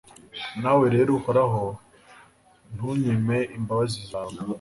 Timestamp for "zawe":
4.09-4.35